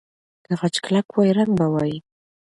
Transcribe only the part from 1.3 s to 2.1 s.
رنګ به وای.